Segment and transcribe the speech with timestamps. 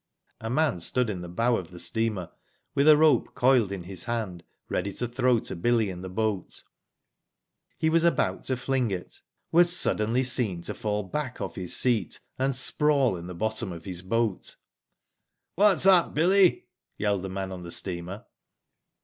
[0.39, 2.31] A man stood in the bow of the steamer,
[2.73, 6.63] with a rope coiled in his hand ready to throw to Billy in the boat.
[7.77, 11.39] He was about to fling it, when" Silent Billy was suddenly seen to fall back
[11.39, 14.55] off his seat an^ sprawl in the bottom of his boat.
[15.55, 16.65] '*What*3 up, Billy?
[16.97, 18.25] yelled the man on the steamer.